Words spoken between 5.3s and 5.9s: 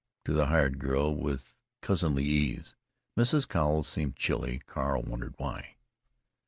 why.